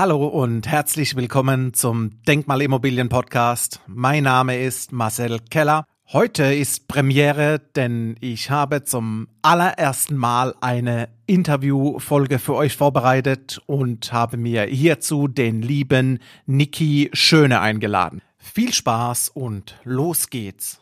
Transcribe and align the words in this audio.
Hallo 0.00 0.28
und 0.28 0.68
herzlich 0.68 1.16
willkommen 1.16 1.74
zum 1.74 2.22
Denkmalimmobilien 2.22 3.08
Podcast. 3.08 3.80
Mein 3.88 4.22
Name 4.22 4.56
ist 4.56 4.92
Marcel 4.92 5.40
Keller. 5.50 5.86
Heute 6.12 6.54
ist 6.54 6.86
Premiere, 6.86 7.58
denn 7.74 8.14
ich 8.20 8.48
habe 8.48 8.84
zum 8.84 9.26
allerersten 9.42 10.16
Mal 10.16 10.54
eine 10.60 11.08
Interviewfolge 11.26 12.38
für 12.38 12.54
euch 12.54 12.76
vorbereitet 12.76 13.60
und 13.66 14.12
habe 14.12 14.36
mir 14.36 14.66
hierzu 14.66 15.26
den 15.26 15.62
lieben 15.62 16.20
Niki 16.46 17.10
Schöne 17.12 17.58
eingeladen. 17.58 18.22
Viel 18.36 18.72
Spaß 18.72 19.30
und 19.30 19.80
los 19.82 20.30
geht's. 20.30 20.80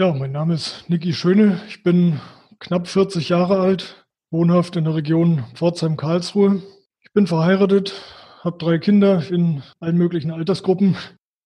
Ja, 0.00 0.12
mein 0.12 0.30
Name 0.30 0.54
ist 0.54 0.88
Niki 0.88 1.12
Schöne. 1.12 1.60
Ich 1.66 1.82
bin 1.82 2.20
knapp 2.60 2.86
40 2.86 3.30
Jahre 3.30 3.58
alt, 3.58 4.06
wohnhaft 4.30 4.76
in 4.76 4.84
der 4.84 4.94
Region 4.94 5.42
Pforzheim-Karlsruhe. 5.54 6.62
Ich 7.00 7.12
bin 7.14 7.26
verheiratet, 7.26 8.00
habe 8.44 8.58
drei 8.58 8.78
Kinder 8.78 9.28
in 9.28 9.64
allen 9.80 9.96
möglichen 9.96 10.30
Altersgruppen. 10.30 10.96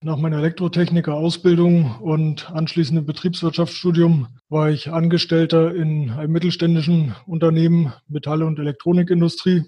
Nach 0.03 0.19
meiner 0.19 0.37
Elektrotechniker-Ausbildung 0.37 1.99
und 2.03 2.51
anschließendem 2.51 3.07
Betriebswirtschaftsstudium 3.07 4.29
war 4.51 4.69
ich 4.69 4.93
Angestellter 4.93 5.75
in 5.75 6.11
einem 6.11 6.33
mittelständischen 6.33 7.15
Unternehmen 7.27 7.95
Metall- 8.07 8.43
und 8.43 8.59
Elektronikindustrie. 8.59 9.65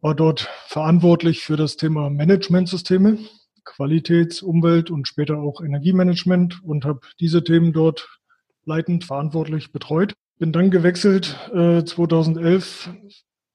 War 0.00 0.14
dort 0.14 0.48
verantwortlich 0.68 1.40
für 1.40 1.56
das 1.56 1.76
Thema 1.76 2.10
Managementsysteme 2.10 3.18
Qualitäts-, 3.64 4.42
Umwelt- 4.42 4.90
und 4.90 5.08
später 5.08 5.38
auch 5.38 5.60
Energiemanagement 5.60 6.62
und 6.62 6.84
habe 6.84 7.00
diese 7.20 7.42
Themen 7.44 7.72
dort 7.72 8.20
leitend 8.64 9.04
verantwortlich 9.04 9.72
betreut. 9.72 10.14
Bin 10.38 10.52
dann 10.52 10.70
gewechselt 10.70 11.36
äh, 11.54 11.84
2011 11.84 12.90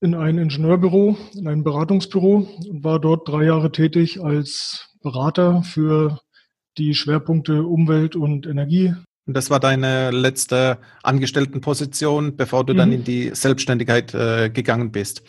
in 0.02 0.16
ein 0.16 0.38
Ingenieurbüro, 0.38 1.18
in 1.36 1.48
ein 1.48 1.64
Beratungsbüro 1.64 2.48
und 2.70 2.84
war 2.84 3.00
dort 3.00 3.28
drei 3.28 3.44
Jahre 3.46 3.72
tätig 3.72 4.24
als 4.24 4.90
Berater 5.02 5.64
für 5.64 6.20
die 6.78 6.94
Schwerpunkte 6.94 7.64
Umwelt 7.64 8.16
und 8.16 8.48
Energie. 8.48 8.94
Und 9.26 9.34
das 9.34 9.50
war 9.50 9.60
deine 9.60 10.12
letzte 10.12 10.80
Angestelltenposition, 11.04 12.36
bevor 12.36 12.66
du 12.66 12.74
mhm. 12.74 12.78
dann 12.78 12.92
in 12.94 13.04
die 13.04 13.32
Selbstständigkeit 13.34 14.14
äh, 14.14 14.50
gegangen 14.50 14.92
bist. 14.92 15.22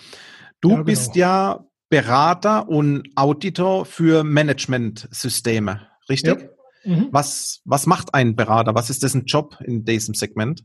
Du 0.61 0.70
ja, 0.70 0.75
genau. 0.77 0.84
bist 0.87 1.17
ja 1.17 1.65
Berater 1.91 2.69
und 2.69 3.08
Auditor 3.16 3.84
für 3.84 4.24
Managementsysteme, 4.24 5.88
richtig? 6.08 6.41
Ja. 6.41 6.94
Mhm. 6.94 7.08
Was, 7.10 7.60
was 7.64 7.86
macht 7.86 8.14
ein 8.14 8.36
Berater? 8.36 8.74
Was 8.74 8.88
ist 8.88 9.02
dessen 9.02 9.27
Job 9.27 9.58
in 9.62 9.84
diesem 9.84 10.14
Segment? 10.14 10.64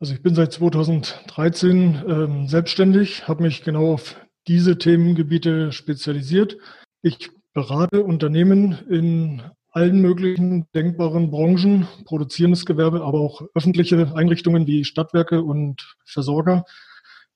Also 0.00 0.12
ich 0.12 0.22
bin 0.22 0.34
seit 0.34 0.52
2013 0.52 2.04
ähm, 2.06 2.48
selbstständig, 2.48 3.28
habe 3.28 3.44
mich 3.44 3.62
genau 3.62 3.94
auf 3.94 4.16
diese 4.48 4.76
Themengebiete 4.76 5.72
spezialisiert. 5.72 6.58
Ich 7.00 7.30
berate 7.54 8.02
Unternehmen 8.02 8.72
in 8.90 9.42
allen 9.70 10.00
möglichen 10.00 10.66
denkbaren 10.74 11.30
Branchen, 11.30 11.86
produzierendes 12.04 12.66
Gewerbe, 12.66 13.02
aber 13.02 13.20
auch 13.20 13.42
öffentliche 13.54 14.12
Einrichtungen 14.14 14.66
wie 14.66 14.84
Stadtwerke 14.84 15.42
und 15.42 15.96
Versorger 16.04 16.64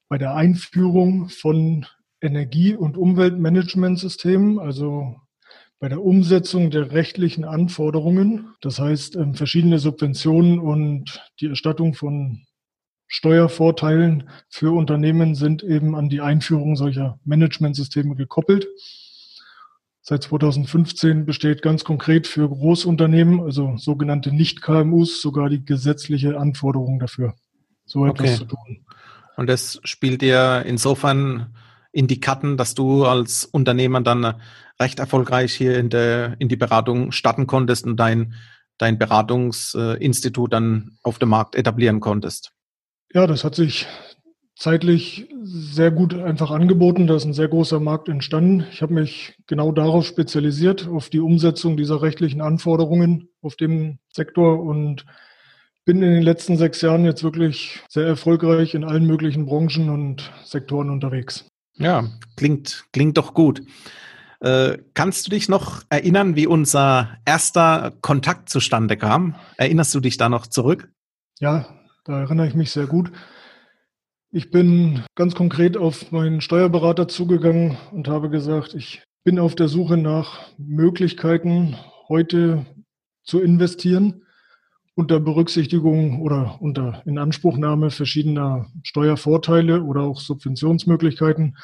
bei 0.09 0.19
der 0.19 0.35
Einführung 0.35 1.29
von 1.29 1.87
Energie- 2.21 2.75
und 2.75 2.97
Umweltmanagementsystemen, 2.97 4.59
also 4.59 5.17
bei 5.81 5.89
der 5.89 6.03
Umsetzung 6.03 6.71
der 6.71 6.93
rechtlichen 6.93 7.45
Anforderungen, 7.45 8.55
das 8.61 8.81
heißt 8.81 9.17
ähm, 9.17 9.35
verschiedene 9.35 9.79
Subventionen 9.79 10.59
und 10.59 11.23
die 11.41 11.47
Erstattung 11.47 11.95
von 11.95 12.45
Steuervorteilen 13.07 14.29
für 14.51 14.77
Unternehmen 14.77 15.35
sind 15.35 15.63
eben 15.63 15.95
an 15.95 16.09
die 16.09 16.21
Einführung 16.21 16.77
solcher 16.77 17.19
Managementsysteme 17.25 18.15
gekoppelt. 18.17 18.67
Seit 20.03 20.25
2015 20.25 21.25
besteht 21.25 21.63
ganz 21.63 21.85
konkret 21.85 22.27
für 22.27 22.49
Großunternehmen, 22.49 23.41
also 23.41 23.77
sogenannte 23.77 24.33
Nicht-KMUs, 24.33 25.23
sogar 25.23 25.49
die 25.49 25.65
gesetzliche 25.65 26.39
Anforderung 26.39 26.99
dafür, 26.99 27.35
so 27.85 28.05
etwas 28.05 28.31
okay. 28.31 28.39
zu 28.39 28.45
tun. 28.45 28.85
Und 29.37 29.49
das 29.49 29.81
spielt 29.85 30.23
ihr 30.23 30.65
insofern 30.67 31.55
in 31.99 32.07
die 32.07 32.21
Karten, 32.21 32.57
dass 32.57 32.77
du 32.77 33.05
als 33.05 33.45
Unternehmer 33.45 34.01
dann 34.01 34.41
recht 34.81 35.01
erfolgreich 35.01 35.53
hier 35.53 35.77
in, 35.77 35.91
der, 35.91 36.37
in 36.39 36.49
die 36.49 36.57
Beratung 36.57 37.11
starten 37.11 37.49
konntest 37.49 37.87
und 37.87 37.97
dein, 37.97 38.35
dein 38.79 38.99
Beratungsinstitut 38.99 40.53
dann 40.53 40.93
auf 41.03 41.19
dem 41.19 41.31
Markt 41.31 41.57
etablieren 41.57 41.99
konntest? 41.99 42.53
Ja, 43.13 43.27
das 43.27 43.43
hat 43.43 43.57
sich 43.57 43.89
zeitlich 44.55 45.29
sehr 45.43 45.91
gut 45.91 46.15
einfach 46.15 46.53
angeboten. 46.53 47.09
Da 47.09 47.17
ist 47.17 47.25
ein 47.25 47.35
sehr 47.35 47.49
großer 47.49 47.81
Markt 47.81 48.09
entstanden. 48.09 48.65
Ich 48.71 48.81
habe 48.81 48.95
mich 48.95 49.35
genau 49.49 49.73
darauf 49.73 50.07
spezialisiert, 50.07 50.87
auf 50.87 51.11
die 51.11 51.19
Umsetzung 51.19 51.77
dieser 51.77 52.01
rechtlichen 52.01 52.41
Anforderungen 52.41 53.29
auf 53.43 53.57
dem 53.57 53.99
Sektor 54.13 54.63
und 54.63 55.05
bin 55.85 56.01
in 56.01 56.13
den 56.13 56.23
letzten 56.23 56.57
sechs 56.59 56.81
Jahren 56.81 57.05
jetzt 57.05 57.25
wirklich 57.25 57.81
sehr 57.89 58.07
erfolgreich 58.07 58.75
in 58.75 58.85
allen 58.85 59.05
möglichen 59.05 59.47
Branchen 59.47 59.91
und 59.91 60.31
Sektoren 60.45 60.91
unterwegs. 60.91 61.51
Ja, 61.79 62.09
klingt, 62.37 62.85
klingt 62.93 63.17
doch 63.17 63.35
gut. 63.35 63.63
Äh, 64.41 64.79
kannst 64.95 65.27
du 65.27 65.31
dich 65.31 65.49
noch 65.49 65.83
erinnern, 65.89 66.37
wie 66.37 66.47
unser 66.47 67.19
erster 67.25 67.93
Kontakt 68.03 68.49
zustande 68.49 68.97
kam? 68.97 69.35
Erinnerst 69.57 69.95
du 69.95 70.01
dich 70.01 70.17
da 70.17 70.29
noch 70.29 70.47
zurück? 70.47 70.91
Ja, 71.41 71.67
da 72.05 72.21
erinnere 72.21 72.47
ich 72.47 72.55
mich 72.55 72.71
sehr 72.71 72.87
gut. 72.87 73.11
Ich 74.31 74.51
bin 74.51 75.03
ganz 75.15 75.35
konkret 75.35 75.77
auf 75.77 76.13
meinen 76.13 76.41
Steuerberater 76.41 77.09
zugegangen 77.09 77.79
und 77.93 78.09
habe 78.09 78.29
gesagt, 78.29 78.75
ich 78.75 79.03
bin 79.25 79.39
auf 79.39 79.55
der 79.55 79.69
Suche 79.69 79.97
nach 79.97 80.41
Möglichkeiten, 80.59 81.77
heute 82.09 82.67
zu 83.25 83.41
investieren 83.41 84.23
unter 84.99 85.21
Berücksichtigung 85.21 86.23
oder 86.23 86.57
unter 86.61 87.03
Inanspruchnahme 87.07 87.91
verschiedener 87.91 88.67
Steuervorteile 88.83 89.85
oder 89.85 90.01
auch 90.01 90.19
Subventionsmöglichkeiten 90.19 91.57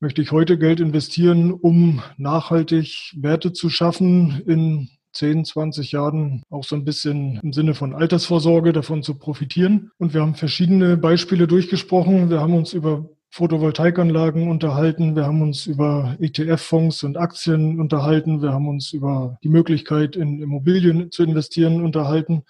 möchte 0.00 0.20
ich 0.20 0.32
heute 0.32 0.58
Geld 0.58 0.80
investieren, 0.80 1.52
um 1.52 2.02
nachhaltig 2.16 3.12
Werte 3.16 3.52
zu 3.52 3.70
schaffen, 3.70 4.42
in 4.48 4.88
10, 5.12 5.44
20 5.44 5.92
Jahren 5.92 6.42
auch 6.50 6.64
so 6.64 6.74
ein 6.74 6.84
bisschen 6.84 7.38
im 7.40 7.52
Sinne 7.52 7.72
von 7.72 7.94
Altersvorsorge 7.94 8.72
davon 8.72 9.04
zu 9.04 9.14
profitieren. 9.14 9.92
Und 9.98 10.12
wir 10.12 10.20
haben 10.20 10.34
verschiedene 10.34 10.96
Beispiele 10.96 11.46
durchgesprochen. 11.46 12.30
Wir 12.30 12.40
haben 12.40 12.54
uns 12.54 12.72
über 12.72 13.08
Photovoltaikanlagen 13.34 14.48
unterhalten, 14.48 15.16
wir 15.16 15.24
haben 15.24 15.42
uns 15.42 15.66
über 15.66 16.16
ETF-Fonds 16.20 17.02
und 17.02 17.16
Aktien 17.16 17.80
unterhalten, 17.80 18.42
wir 18.42 18.52
haben 18.52 18.68
uns 18.68 18.92
über 18.92 19.38
die 19.42 19.48
Möglichkeit, 19.48 20.14
in 20.14 20.40
Immobilien 20.40 21.10
zu 21.10 21.24
investieren 21.24 21.82
unterhalten. 21.82 22.44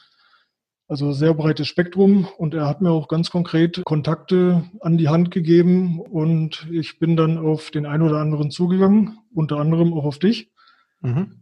Also 0.87 1.13
sehr 1.13 1.33
breites 1.33 1.69
Spektrum 1.69 2.29
und 2.37 2.53
er 2.53 2.67
hat 2.67 2.83
mir 2.83 2.91
auch 2.91 3.09
ganz 3.09 3.31
konkret 3.31 3.81
Kontakte 3.87 4.65
an 4.81 4.99
die 4.99 5.09
Hand 5.09 5.31
gegeben 5.31 6.01
und 6.01 6.69
ich 6.71 6.99
bin 6.99 7.17
dann 7.17 7.39
auf 7.39 7.71
den 7.71 7.87
einen 7.87 8.03
oder 8.03 8.19
anderen 8.19 8.51
zugegangen, 8.51 9.17
unter 9.33 9.57
anderem 9.57 9.95
auch 9.95 10.05
auf 10.05 10.19
dich. 10.19 10.53
Mhm. 11.01 11.41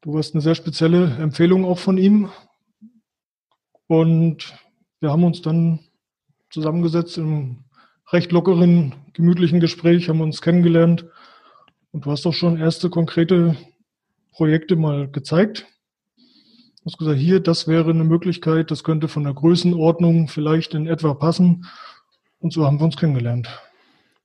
Du 0.00 0.16
hast 0.16 0.34
eine 0.34 0.40
sehr 0.40 0.54
spezielle 0.54 1.18
Empfehlung 1.18 1.66
auch 1.66 1.78
von 1.78 1.98
ihm 1.98 2.30
und 3.88 4.54
wir 5.00 5.10
haben 5.10 5.24
uns 5.24 5.42
dann 5.42 5.80
zusammengesetzt 6.48 7.18
im 7.18 7.64
recht 8.12 8.32
lockeren, 8.32 8.94
gemütlichen 9.12 9.60
Gespräch, 9.60 10.08
haben 10.08 10.20
uns 10.20 10.42
kennengelernt. 10.42 11.06
Und 11.92 12.06
du 12.06 12.10
hast 12.10 12.24
doch 12.24 12.34
schon 12.34 12.58
erste 12.58 12.90
konkrete 12.90 13.56
Projekte 14.32 14.76
mal 14.76 15.08
gezeigt. 15.10 15.66
Du 16.16 16.86
hast 16.86 16.98
gesagt, 16.98 17.18
hier, 17.18 17.40
das 17.40 17.68
wäre 17.68 17.90
eine 17.90 18.04
Möglichkeit, 18.04 18.70
das 18.70 18.84
könnte 18.84 19.08
von 19.08 19.24
der 19.24 19.34
Größenordnung 19.34 20.28
vielleicht 20.28 20.74
in 20.74 20.86
etwa 20.86 21.14
passen. 21.14 21.66
Und 22.38 22.52
so 22.52 22.64
haben 22.64 22.78
wir 22.80 22.84
uns 22.84 22.96
kennengelernt. 22.96 23.48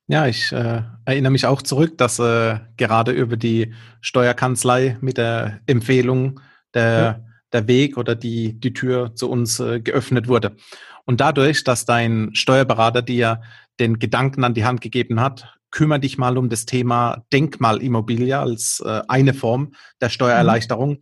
Ja, 0.07 0.27
ich 0.27 0.51
äh, 0.51 0.83
erinnere 1.03 1.31
mich 1.31 1.47
auch 1.47 1.61
zurück, 1.61 1.97
dass 1.97 2.19
äh, 2.19 2.59
gerade 2.77 3.11
über 3.11 3.37
die 3.37 3.73
Steuerkanzlei 4.01 4.97
mit 5.01 5.17
der 5.17 5.59
Empfehlung 5.65 6.39
der, 6.73 6.91
ja. 6.91 7.19
Der 7.55 7.67
Weg 7.67 7.97
oder 7.97 8.15
die, 8.15 8.59
die 8.59 8.73
Tür 8.73 9.15
zu 9.15 9.29
uns 9.29 9.59
äh, 9.59 9.79
geöffnet 9.79 10.27
wurde. 10.27 10.55
Und 11.05 11.21
dadurch, 11.21 11.63
dass 11.63 11.85
dein 11.85 12.31
Steuerberater 12.33 13.01
dir 13.01 13.41
den 13.79 13.97
Gedanken 13.99 14.43
an 14.43 14.53
die 14.53 14.65
Hand 14.65 14.81
gegeben 14.81 15.21
hat, 15.21 15.55
kümmere 15.71 15.99
dich 15.99 16.17
mal 16.17 16.37
um 16.37 16.49
das 16.49 16.65
Thema 16.65 17.23
Denkmalimmobilie 17.31 18.37
als 18.37 18.81
äh, 18.85 19.01
eine 19.07 19.33
Form 19.33 19.73
der 20.01 20.09
Steuererleichterung. 20.09 20.89
Mhm. 20.91 21.01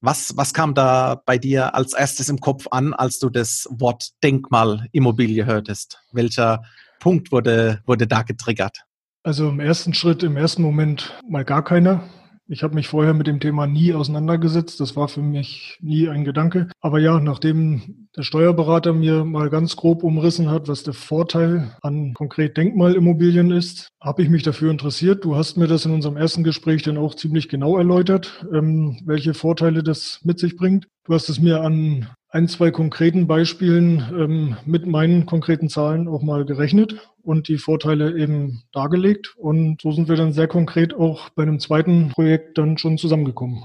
Was, 0.00 0.36
was 0.36 0.52
kam 0.52 0.74
da 0.74 1.22
bei 1.24 1.38
dir 1.38 1.74
als 1.74 1.94
erstes 1.94 2.28
im 2.28 2.38
Kopf 2.38 2.66
an, 2.70 2.92
als 2.92 3.18
du 3.18 3.30
das 3.30 3.66
Wort 3.70 4.10
Denkmalimmobilie 4.22 5.46
hörtest? 5.46 6.00
Welcher 6.12 6.62
Punkt 7.00 7.32
wurde, 7.32 7.80
wurde 7.86 8.06
da 8.06 8.22
getriggert? 8.22 8.82
Also 9.22 9.48
im 9.48 9.58
ersten 9.60 9.94
Schritt, 9.94 10.22
im 10.22 10.36
ersten 10.36 10.62
Moment 10.62 11.18
mal 11.28 11.44
gar 11.44 11.64
keiner. 11.64 12.04
Ich 12.48 12.62
habe 12.62 12.76
mich 12.76 12.86
vorher 12.86 13.12
mit 13.12 13.26
dem 13.26 13.40
Thema 13.40 13.66
nie 13.66 13.92
auseinandergesetzt. 13.92 14.78
Das 14.78 14.94
war 14.94 15.08
für 15.08 15.20
mich 15.20 15.78
nie 15.80 16.08
ein 16.08 16.24
Gedanke. 16.24 16.68
Aber 16.80 17.00
ja, 17.00 17.18
nachdem 17.18 18.08
der 18.16 18.22
Steuerberater 18.22 18.92
mir 18.92 19.24
mal 19.24 19.50
ganz 19.50 19.74
grob 19.74 20.04
umrissen 20.04 20.48
hat, 20.48 20.68
was 20.68 20.84
der 20.84 20.94
Vorteil 20.94 21.76
an 21.82 22.14
konkret 22.14 22.56
Denkmalimmobilien 22.56 23.50
ist, 23.50 23.88
habe 24.00 24.22
ich 24.22 24.28
mich 24.28 24.44
dafür 24.44 24.70
interessiert. 24.70 25.24
Du 25.24 25.34
hast 25.34 25.56
mir 25.56 25.66
das 25.66 25.86
in 25.86 25.92
unserem 25.92 26.16
ersten 26.16 26.44
Gespräch 26.44 26.82
dann 26.82 26.98
auch 26.98 27.16
ziemlich 27.16 27.48
genau 27.48 27.76
erläutert, 27.78 28.46
ähm, 28.52 29.00
welche 29.04 29.34
Vorteile 29.34 29.82
das 29.82 30.20
mit 30.22 30.38
sich 30.38 30.56
bringt. 30.56 30.86
Du 31.04 31.14
hast 31.14 31.28
es 31.28 31.40
mir 31.40 31.62
an 31.62 32.06
ein, 32.36 32.48
zwei 32.48 32.70
konkreten 32.70 33.26
Beispielen 33.26 34.04
ähm, 34.14 34.56
mit 34.66 34.86
meinen 34.86 35.24
konkreten 35.24 35.70
Zahlen 35.70 36.06
auch 36.06 36.22
mal 36.22 36.44
gerechnet 36.44 37.08
und 37.22 37.48
die 37.48 37.56
Vorteile 37.56 38.14
eben 38.18 38.62
dargelegt. 38.72 39.34
Und 39.38 39.80
so 39.80 39.90
sind 39.90 40.10
wir 40.10 40.16
dann 40.16 40.34
sehr 40.34 40.46
konkret 40.46 40.92
auch 40.92 41.30
bei 41.30 41.44
einem 41.44 41.60
zweiten 41.60 42.10
Projekt 42.10 42.58
dann 42.58 42.76
schon 42.76 42.98
zusammengekommen. 42.98 43.64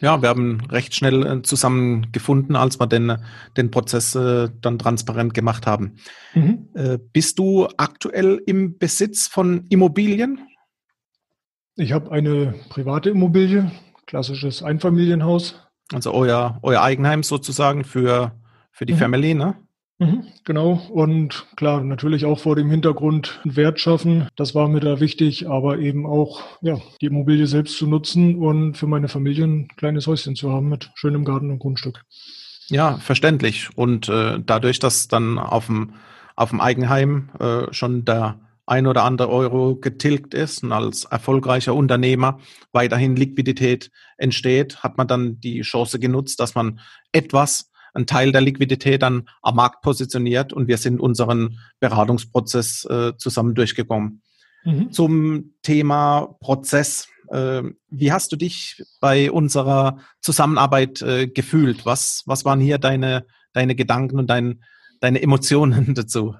Ja, 0.00 0.22
wir 0.22 0.28
haben 0.28 0.60
recht 0.70 0.94
schnell 0.94 1.26
äh, 1.26 1.42
zusammengefunden, 1.42 2.54
als 2.54 2.78
wir 2.78 2.86
den, 2.86 3.16
den 3.56 3.72
Prozess 3.72 4.14
äh, 4.14 4.50
dann 4.60 4.78
transparent 4.78 5.34
gemacht 5.34 5.66
haben. 5.66 5.96
Mhm. 6.34 6.68
Äh, 6.74 6.98
bist 7.12 7.40
du 7.40 7.66
aktuell 7.76 8.40
im 8.46 8.78
Besitz 8.78 9.26
von 9.26 9.66
Immobilien? 9.68 10.46
Ich 11.74 11.90
habe 11.90 12.12
eine 12.12 12.54
private 12.68 13.10
Immobilie, 13.10 13.72
klassisches 14.06 14.62
Einfamilienhaus. 14.62 15.63
Also 15.92 16.12
euer, 16.12 16.58
euer 16.62 16.82
Eigenheim 16.82 17.22
sozusagen 17.22 17.84
für, 17.84 18.32
für 18.72 18.86
die 18.86 18.94
mhm. 18.94 18.98
Family, 18.98 19.34
ne? 19.34 19.56
Mhm, 19.98 20.24
genau. 20.44 20.82
Und 20.90 21.46
klar, 21.56 21.84
natürlich 21.84 22.24
auch 22.24 22.40
vor 22.40 22.56
dem 22.56 22.68
Hintergrund 22.68 23.40
Wert 23.44 23.78
schaffen. 23.78 24.26
Das 24.36 24.54
war 24.54 24.68
mir 24.68 24.80
da 24.80 24.98
wichtig, 24.98 25.48
aber 25.48 25.78
eben 25.78 26.04
auch, 26.04 26.42
ja, 26.62 26.78
die 27.00 27.06
Immobilie 27.06 27.46
selbst 27.46 27.76
zu 27.76 27.86
nutzen 27.86 28.36
und 28.36 28.76
für 28.76 28.86
meine 28.86 29.08
Familie 29.08 29.44
ein 29.44 29.68
kleines 29.76 30.06
Häuschen 30.06 30.34
zu 30.34 30.50
haben 30.50 30.68
mit 30.68 30.90
schönem 30.94 31.24
Garten 31.24 31.50
und 31.50 31.60
Grundstück. 31.60 32.04
Ja, 32.68 32.96
verständlich. 32.96 33.68
Und 33.76 34.08
äh, 34.08 34.40
dadurch, 34.44 34.78
dass 34.80 35.06
dann 35.06 35.38
auf 35.38 35.66
dem, 35.66 35.94
auf 36.34 36.50
dem 36.50 36.60
Eigenheim 36.60 37.30
äh, 37.38 37.72
schon 37.72 38.04
der 38.04 38.40
ein 38.66 38.86
oder 38.86 39.04
andere 39.04 39.28
Euro 39.28 39.76
getilgt 39.76 40.34
ist 40.34 40.62
und 40.62 40.72
als 40.72 41.04
erfolgreicher 41.04 41.74
Unternehmer 41.74 42.38
weiterhin 42.72 43.16
Liquidität 43.16 43.90
entsteht, 44.16 44.82
hat 44.82 44.96
man 44.96 45.06
dann 45.06 45.40
die 45.40 45.60
Chance 45.60 45.98
genutzt, 45.98 46.40
dass 46.40 46.54
man 46.54 46.80
etwas 47.12 47.70
einen 47.92 48.06
Teil 48.06 48.32
der 48.32 48.40
Liquidität 48.40 49.02
dann 49.02 49.28
am 49.42 49.56
Markt 49.56 49.82
positioniert 49.82 50.52
und 50.52 50.66
wir 50.66 50.78
sind 50.78 51.00
unseren 51.00 51.60
Beratungsprozess 51.80 52.84
äh, 52.86 53.16
zusammen 53.16 53.54
durchgekommen. 53.54 54.22
Mhm. 54.64 54.90
Zum 54.90 55.54
Thema 55.62 56.36
Prozess. 56.40 57.08
Äh, 57.28 57.62
wie 57.90 58.12
hast 58.12 58.32
du 58.32 58.36
dich 58.36 58.82
bei 59.00 59.30
unserer 59.30 59.98
Zusammenarbeit 60.20 61.02
äh, 61.02 61.28
gefühlt? 61.28 61.86
Was, 61.86 62.22
was 62.26 62.44
waren 62.44 62.60
hier 62.60 62.78
deine, 62.78 63.26
deine 63.52 63.74
Gedanken 63.74 64.18
und 64.18 64.28
dein, 64.28 64.64
deine 65.00 65.22
Emotionen 65.22 65.94
dazu? 65.94 66.34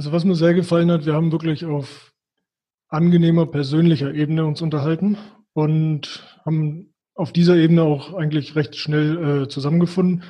Also 0.00 0.12
was 0.12 0.24
mir 0.24 0.34
sehr 0.34 0.54
gefallen 0.54 0.90
hat, 0.90 1.04
wir 1.04 1.12
haben 1.12 1.30
wirklich 1.30 1.66
auf 1.66 2.14
angenehmer 2.88 3.44
persönlicher 3.44 4.14
Ebene 4.14 4.46
uns 4.46 4.62
unterhalten 4.62 5.18
und 5.52 6.38
haben 6.46 6.94
auf 7.14 7.34
dieser 7.34 7.56
Ebene 7.56 7.82
auch 7.82 8.14
eigentlich 8.14 8.56
recht 8.56 8.76
schnell 8.76 9.42
äh, 9.42 9.48
zusammengefunden. 9.48 10.22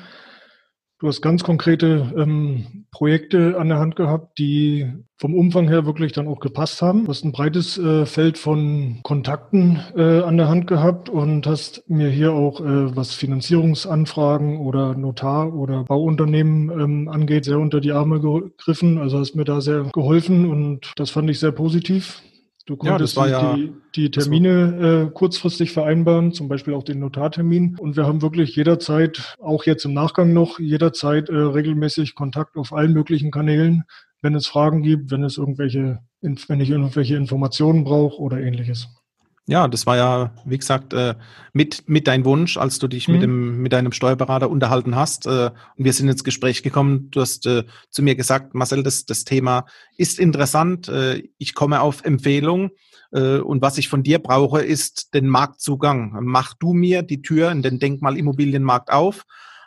Du 1.01 1.07
hast 1.07 1.23
ganz 1.23 1.43
konkrete 1.43 2.13
ähm, 2.15 2.85
Projekte 2.91 3.57
an 3.57 3.69
der 3.69 3.79
Hand 3.79 3.95
gehabt, 3.95 4.37
die 4.37 4.85
vom 5.17 5.33
Umfang 5.33 5.67
her 5.67 5.87
wirklich 5.87 6.11
dann 6.11 6.27
auch 6.27 6.39
gepasst 6.39 6.83
haben. 6.83 7.05
Du 7.05 7.09
hast 7.09 7.25
ein 7.25 7.31
breites 7.31 7.79
äh, 7.79 8.05
Feld 8.05 8.37
von 8.37 8.99
Kontakten 9.01 9.79
äh, 9.97 10.19
an 10.21 10.37
der 10.37 10.47
Hand 10.47 10.67
gehabt 10.67 11.09
und 11.09 11.47
hast 11.47 11.89
mir 11.89 12.09
hier 12.09 12.33
auch, 12.33 12.61
äh, 12.61 12.95
was 12.95 13.15
Finanzierungsanfragen 13.15 14.59
oder 14.59 14.93
Notar 14.93 15.55
oder 15.55 15.85
Bauunternehmen 15.85 16.69
ähm, 16.69 17.07
angeht, 17.07 17.45
sehr 17.45 17.57
unter 17.57 17.81
die 17.81 17.93
Arme 17.93 18.19
gegriffen. 18.19 18.99
Also 18.99 19.17
hast 19.17 19.33
mir 19.33 19.45
da 19.45 19.59
sehr 19.59 19.85
geholfen 19.91 20.47
und 20.47 20.91
das 20.97 21.09
fand 21.09 21.31
ich 21.31 21.39
sehr 21.39 21.51
positiv. 21.51 22.21
Du 22.65 22.77
konntest 22.77 23.17
ja, 23.17 23.27
ja, 23.27 23.55
die, 23.55 23.73
die, 23.95 24.11
Termine 24.11 25.07
äh, 25.09 25.13
kurzfristig 25.13 25.71
vereinbaren, 25.71 26.31
zum 26.31 26.47
Beispiel 26.47 26.73
auch 26.73 26.83
den 26.83 26.99
Notartermin. 26.99 27.75
Und 27.79 27.95
wir 27.95 28.05
haben 28.05 28.21
wirklich 28.21 28.55
jederzeit, 28.55 29.35
auch 29.39 29.65
jetzt 29.65 29.85
im 29.85 29.93
Nachgang 29.93 30.33
noch, 30.33 30.59
jederzeit 30.59 31.29
äh, 31.29 31.35
regelmäßig 31.35 32.13
Kontakt 32.13 32.57
auf 32.57 32.71
allen 32.73 32.93
möglichen 32.93 33.31
Kanälen, 33.31 33.83
wenn 34.21 34.35
es 34.35 34.47
Fragen 34.47 34.83
gibt, 34.83 35.11
wenn 35.11 35.23
es 35.23 35.37
irgendwelche, 35.37 35.99
wenn 36.21 36.59
ich 36.59 36.69
irgendwelche 36.69 37.15
Informationen 37.15 37.83
brauche 37.83 38.21
oder 38.21 38.39
ähnliches. 38.39 38.89
Ja, 39.47 39.67
das 39.67 39.85
war 39.85 39.97
ja, 39.97 40.33
wie 40.45 40.57
gesagt, 40.57 40.93
äh, 40.93 41.15
mit, 41.51 41.89
mit 41.89 42.07
dein 42.07 42.25
Wunsch, 42.25 42.57
als 42.57 42.79
du 42.79 42.87
dich 42.87 43.07
mhm. 43.07 43.13
mit, 43.13 43.23
dem, 43.23 43.57
mit 43.61 43.73
deinem 43.73 43.91
Steuerberater 43.91 44.49
unterhalten 44.49 44.95
hast. 44.95 45.25
Äh, 45.25 45.51
und 45.77 45.85
wir 45.85 45.93
sind 45.93 46.07
ins 46.09 46.23
Gespräch 46.23 46.63
gekommen. 46.63 47.09
Du 47.11 47.21
hast 47.21 47.45
äh, 47.47 47.63
zu 47.89 48.03
mir 48.03 48.15
gesagt, 48.15 48.53
Marcel, 48.53 48.83
das, 48.83 49.05
das 49.05 49.23
Thema 49.23 49.65
ist 49.97 50.19
interessant. 50.19 50.91
Ich 51.37 51.53
komme 51.53 51.81
auf 51.81 52.03
Empfehlung. 52.03 52.71
Und 53.11 53.61
was 53.61 53.77
ich 53.77 53.89
von 53.89 54.03
dir 54.03 54.19
brauche, 54.19 54.61
ist 54.61 55.13
den 55.13 55.27
Marktzugang. 55.27 56.17
Mach 56.21 56.53
du 56.53 56.73
mir 56.73 57.03
die 57.03 57.21
Tür 57.21 57.51
in 57.51 57.61
den 57.61 57.77
Denkmalimmobilienmarkt 57.77 58.89
auf. 58.89 59.25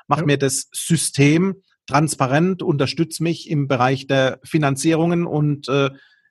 Mach 0.09 0.21
ja. 0.21 0.25
mir 0.25 0.39
das 0.39 0.69
System 0.73 1.57
transparent, 1.87 2.63
unterstütz 2.63 3.21
mich 3.21 3.51
im 3.51 3.69
Bereich 3.69 4.07
der 4.07 4.41
Finanzierungen 4.45 5.27
und 5.27 5.69
äh, 5.69 5.91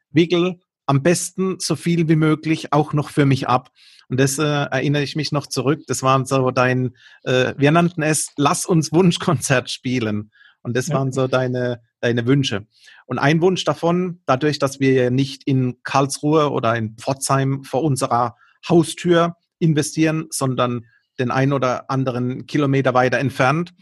wickel 0.10 0.60
am 0.86 1.02
besten 1.02 1.58
so 1.60 1.76
viel 1.76 2.08
wie 2.08 2.16
möglich 2.16 2.74
auch 2.74 2.94
noch 2.94 3.10
für 3.10 3.26
mich 3.26 3.48
ab. 3.48 3.70
Und 4.10 4.20
das 4.20 4.38
äh, 4.38 4.44
erinnere 4.44 5.04
ich 5.04 5.16
mich 5.16 5.32
noch 5.32 5.48
zurück. 5.48 5.82
Das 5.88 6.04
waren 6.04 6.26
so 6.26 6.52
dein, 6.52 6.92
äh, 7.24 7.54
wir 7.58 7.72
nannten 7.72 8.02
es, 8.02 8.30
lass 8.38 8.66
uns 8.66 8.92
Wunschkonzert 8.92 9.70
spielen. 9.70 10.32
Und 10.62 10.78
das 10.78 10.90
waren 10.90 11.12
so 11.12 11.28
deine, 11.28 11.82
deine 12.00 12.26
Wünsche. 12.26 12.68
Und 13.06 13.20
ein 13.20 13.42
Wunsch 13.42 13.66
davon, 13.66 14.22
dadurch, 14.26 14.60
dass 14.60 14.80
wir 14.80 14.94
ja 14.94 15.10
nicht 15.10 15.44
in 15.46 15.76
Karlsruhe 15.84 16.52
oder 16.52 16.76
in 16.76 16.96
Pforzheim 16.96 17.64
vor 17.64 17.84
unserer 17.84 18.36
Haustür 18.68 19.36
investieren, 19.60 20.28
sondern 20.30 20.86
den 21.20 21.32
ein 21.32 21.54
oder 21.54 21.90
anderen 21.90 22.46
Kilometer 22.46 22.94
weiter 22.94 23.20
entfernt, 23.20 23.74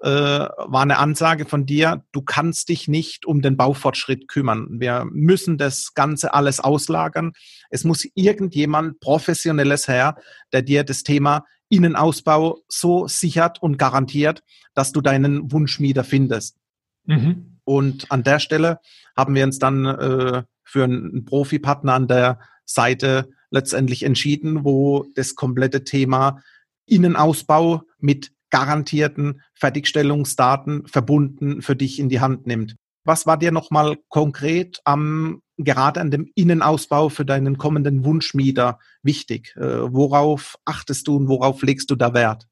äh, 0.00 0.08
war 0.08 0.82
eine 0.82 0.98
Ansage 0.98 1.44
von 1.44 1.66
dir, 1.66 2.04
du 2.12 2.22
kannst 2.22 2.68
dich 2.68 2.88
nicht 2.88 3.26
um 3.26 3.42
den 3.42 3.56
Baufortschritt 3.56 4.28
kümmern. 4.28 4.68
Wir 4.80 5.06
müssen 5.10 5.58
das 5.58 5.94
Ganze 5.94 6.34
alles 6.34 6.60
auslagern. 6.60 7.32
Es 7.70 7.84
muss 7.84 8.06
irgendjemand 8.14 9.00
Professionelles 9.00 9.88
her, 9.88 10.16
der 10.52 10.62
dir 10.62 10.84
das 10.84 11.02
Thema 11.02 11.44
Innenausbau 11.68 12.60
so 12.68 13.08
sichert 13.08 13.62
und 13.62 13.78
garantiert, 13.78 14.42
dass 14.74 14.92
du 14.92 15.00
deinen 15.00 15.50
Wunschmieter 15.52 16.04
findest. 16.04 16.56
Mhm. 17.04 17.58
Und 17.64 18.10
an 18.10 18.22
der 18.22 18.38
Stelle 18.38 18.78
haben 19.16 19.34
wir 19.34 19.44
uns 19.44 19.58
dann 19.58 19.84
äh, 19.84 20.42
für 20.64 20.84
einen 20.84 21.24
Profipartner 21.24 21.94
an 21.94 22.08
der 22.08 22.38
Seite 22.64 23.30
letztendlich 23.50 24.04
entschieden, 24.04 24.64
wo 24.64 25.06
das 25.14 25.34
komplette 25.34 25.84
Thema 25.84 26.42
Innenausbau 26.86 27.82
mit 27.98 28.32
garantierten 28.50 29.42
Fertigstellungsdaten 29.54 30.86
verbunden 30.86 31.62
für 31.62 31.76
dich 31.76 31.98
in 31.98 32.08
die 32.08 32.20
Hand 32.20 32.46
nimmt. 32.46 32.76
Was 33.04 33.26
war 33.26 33.38
dir 33.38 33.52
nochmal 33.52 33.96
konkret 34.08 34.80
am, 34.84 35.40
gerade 35.56 36.00
an 36.00 36.10
dem 36.10 36.30
Innenausbau 36.34 37.08
für 37.08 37.24
deinen 37.24 37.56
kommenden 37.56 38.04
Wunschmieter 38.04 38.78
wichtig? 39.02 39.54
Äh, 39.56 39.92
worauf 39.92 40.56
achtest 40.64 41.08
du 41.08 41.16
und 41.16 41.28
worauf 41.28 41.62
legst 41.62 41.90
du 41.90 41.96
da 41.96 42.12
Wert? 42.12 42.46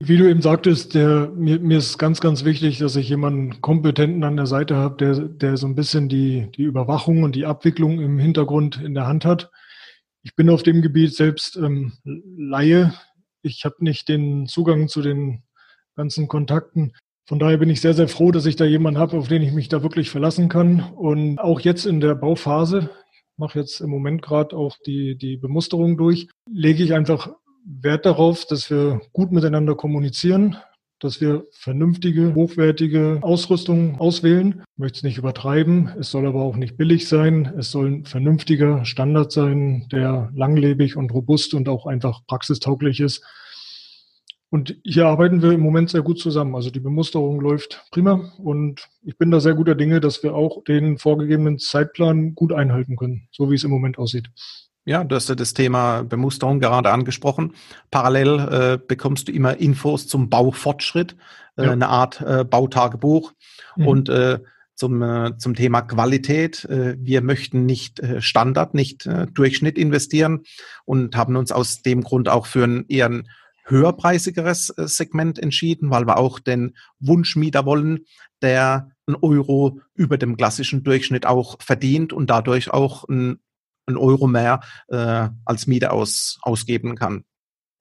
Wie 0.00 0.16
du 0.16 0.30
eben 0.30 0.42
sagtest, 0.42 0.94
der, 0.94 1.32
mir, 1.34 1.58
mir 1.58 1.78
ist 1.78 1.98
ganz, 1.98 2.20
ganz 2.20 2.44
wichtig, 2.44 2.78
dass 2.78 2.94
ich 2.94 3.08
jemanden 3.08 3.60
Kompetenten 3.60 4.22
an 4.22 4.36
der 4.36 4.46
Seite 4.46 4.76
habe, 4.76 4.96
der, 4.96 5.14
der 5.20 5.56
so 5.56 5.66
ein 5.66 5.74
bisschen 5.74 6.08
die, 6.08 6.48
die 6.54 6.62
Überwachung 6.62 7.24
und 7.24 7.34
die 7.34 7.46
Abwicklung 7.46 8.00
im 8.00 8.18
Hintergrund 8.18 8.80
in 8.80 8.94
der 8.94 9.06
Hand 9.06 9.24
hat. 9.24 9.50
Ich 10.22 10.36
bin 10.36 10.50
auf 10.50 10.62
dem 10.62 10.82
Gebiet 10.82 11.16
selbst 11.16 11.56
ähm, 11.56 11.94
Laie 12.04 12.92
ich 13.48 13.64
habe 13.64 13.76
nicht 13.80 14.08
den 14.08 14.46
Zugang 14.46 14.88
zu 14.88 15.02
den 15.02 15.42
ganzen 15.96 16.28
Kontakten. 16.28 16.92
Von 17.26 17.38
daher 17.38 17.58
bin 17.58 17.68
ich 17.68 17.80
sehr, 17.80 17.94
sehr 17.94 18.08
froh, 18.08 18.30
dass 18.30 18.46
ich 18.46 18.56
da 18.56 18.64
jemanden 18.64 19.00
habe, 19.00 19.18
auf 19.18 19.28
den 19.28 19.42
ich 19.42 19.52
mich 19.52 19.68
da 19.68 19.82
wirklich 19.82 20.10
verlassen 20.10 20.48
kann. 20.48 20.80
Und 20.94 21.38
auch 21.38 21.60
jetzt 21.60 21.84
in 21.84 22.00
der 22.00 22.14
Bauphase, 22.14 22.90
ich 23.12 23.22
mache 23.36 23.58
jetzt 23.58 23.80
im 23.80 23.90
Moment 23.90 24.22
gerade 24.22 24.56
auch 24.56 24.76
die, 24.86 25.16
die 25.16 25.36
Bemusterung 25.36 25.96
durch, 25.96 26.28
lege 26.50 26.82
ich 26.82 26.94
einfach 26.94 27.30
Wert 27.64 28.06
darauf, 28.06 28.46
dass 28.46 28.70
wir 28.70 29.00
gut 29.12 29.30
miteinander 29.30 29.74
kommunizieren, 29.74 30.56
dass 31.00 31.20
wir 31.20 31.46
vernünftige, 31.52 32.34
hochwertige 32.34 33.18
Ausrüstung 33.22 33.98
auswählen. 34.00 34.62
Ich 34.74 34.78
möchte 34.78 34.96
es 34.98 35.02
nicht 35.02 35.18
übertreiben, 35.18 35.90
es 35.98 36.10
soll 36.10 36.26
aber 36.26 36.42
auch 36.42 36.56
nicht 36.56 36.76
billig 36.76 37.08
sein. 37.08 37.52
Es 37.58 37.70
soll 37.70 37.88
ein 37.88 38.04
vernünftiger 38.04 38.84
Standard 38.84 39.32
sein, 39.32 39.86
der 39.92 40.30
langlebig 40.34 40.96
und 40.96 41.12
robust 41.12 41.54
und 41.54 41.68
auch 41.68 41.86
einfach 41.86 42.26
praxistauglich 42.26 43.00
ist. 43.00 43.22
Und 44.50 44.76
hier 44.82 45.06
arbeiten 45.06 45.42
wir 45.42 45.52
im 45.52 45.60
Moment 45.60 45.90
sehr 45.90 46.02
gut 46.02 46.18
zusammen. 46.18 46.54
Also 46.54 46.70
die 46.70 46.80
Bemusterung 46.80 47.40
läuft 47.40 47.84
prima 47.90 48.32
und 48.38 48.88
ich 49.02 49.18
bin 49.18 49.30
da 49.30 49.40
sehr 49.40 49.54
guter 49.54 49.74
Dinge, 49.74 50.00
dass 50.00 50.22
wir 50.22 50.34
auch 50.34 50.64
den 50.64 50.96
vorgegebenen 50.96 51.58
Zeitplan 51.58 52.34
gut 52.34 52.52
einhalten 52.52 52.96
können, 52.96 53.28
so 53.30 53.50
wie 53.50 53.56
es 53.56 53.64
im 53.64 53.70
Moment 53.70 53.98
aussieht. 53.98 54.30
Ja, 54.88 55.04
du 55.04 55.16
hast 55.16 55.28
ja 55.28 55.34
das 55.34 55.52
Thema 55.52 56.02
Bemusterung 56.02 56.60
gerade 56.60 56.90
angesprochen. 56.90 57.52
Parallel 57.90 58.38
äh, 58.38 58.78
bekommst 58.78 59.28
du 59.28 59.32
immer 59.32 59.58
Infos 59.58 60.06
zum 60.06 60.30
Baufortschritt, 60.30 61.14
äh, 61.58 61.66
ja. 61.66 61.72
eine 61.72 61.88
Art 61.88 62.22
äh, 62.22 62.42
Bautagebuch. 62.42 63.34
Mhm. 63.76 63.86
Und 63.86 64.08
äh, 64.08 64.38
zum, 64.74 65.02
äh, 65.02 65.36
zum 65.36 65.54
Thema 65.54 65.82
Qualität. 65.82 66.64
Äh, 66.64 66.96
wir 67.00 67.20
möchten 67.20 67.66
nicht 67.66 68.00
äh, 68.00 68.22
Standard, 68.22 68.72
nicht 68.72 69.04
äh, 69.04 69.26
Durchschnitt 69.26 69.76
investieren 69.76 70.44
und 70.86 71.14
haben 71.16 71.36
uns 71.36 71.52
aus 71.52 71.82
dem 71.82 72.02
Grund 72.02 72.30
auch 72.30 72.46
für 72.46 72.64
ein 72.64 72.86
eher 72.88 73.10
ein 73.10 73.28
höherpreisigeres 73.66 74.70
äh, 74.70 74.88
Segment 74.88 75.38
entschieden, 75.38 75.90
weil 75.90 76.06
wir 76.06 76.16
auch 76.16 76.38
den 76.38 76.74
Wunschmieter 76.98 77.66
wollen, 77.66 78.06
der 78.40 78.92
ein 79.06 79.16
Euro 79.20 79.80
über 79.94 80.16
dem 80.16 80.38
klassischen 80.38 80.82
Durchschnitt 80.82 81.26
auch 81.26 81.56
verdient 81.60 82.14
und 82.14 82.30
dadurch 82.30 82.70
auch 82.70 83.06
ein, 83.08 83.40
ein 83.88 83.96
Euro 83.96 84.26
mehr 84.26 84.60
äh, 84.88 85.28
als 85.44 85.66
Miete 85.66 85.90
aus, 85.90 86.38
ausgeben 86.42 86.94
kann. 86.94 87.24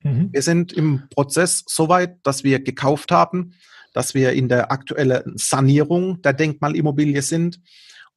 Mhm. 0.02 0.30
Wir 0.32 0.42
sind 0.42 0.74
im 0.74 1.04
Prozess 1.14 1.64
soweit, 1.68 2.18
dass 2.24 2.44
wir 2.44 2.60
gekauft 2.64 3.12
haben 3.12 3.54
dass 3.98 4.14
wir 4.14 4.34
in 4.34 4.48
der 4.48 4.72
aktuellen 4.72 5.34
Sanierung 5.38 6.22
der 6.22 6.34
Denkmalimmobilie 6.34 7.24
sind. 7.24 7.60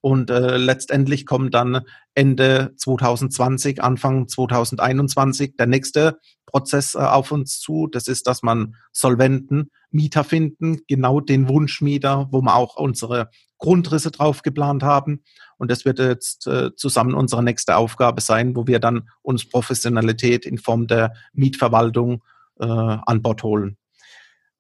Und 0.03 0.31
äh, 0.31 0.57
letztendlich 0.57 1.27
kommt 1.27 1.55
dann 1.55 1.83
Ende 2.15 2.73
2020, 2.77 3.83
Anfang 3.83 4.29
2021 4.29 5.57
der 5.57 5.67
nächste 5.67 6.19
Prozess 6.47 6.95
äh, 6.95 6.99
auf 6.99 7.33
uns 7.33 7.61
zu. 7.61 7.87
Das 7.87 8.09
ist, 8.09 8.27
dass 8.27 8.43
man 8.43 8.77
solventen 8.93 9.71
Mieter 9.91 10.25
finden, 10.25 10.81
genau 10.89 11.21
den 11.21 11.49
Wunschmieter, 11.49 12.29
wo 12.31 12.41
wir 12.41 12.57
auch 12.57 12.77
unsere 12.77 13.31
Grundrisse 13.59 14.11
drauf 14.11 14.43
geplant 14.43 14.83
haben. 14.83 15.23
Und 15.59 15.71
das 15.71 15.85
wird 15.85 15.99
jetzt 15.99 16.47
äh, 16.47 16.75
zusammen 16.77 17.15
unsere 17.15 17.43
nächste 17.43 17.77
Aufgabe 17.77 18.23
sein, 18.23 18.57
wo 18.57 18.67
wir 18.67 18.79
dann 18.79 19.11
uns 19.23 19.47
Professionalität 19.47 20.47
in 20.47 20.57
Form 20.59 20.87
der 20.87 21.13
Mietverwaltung 21.35 22.23
äh, 22.59 22.67
an 22.67 23.21
Bord 23.23 23.43
holen. 23.43 23.77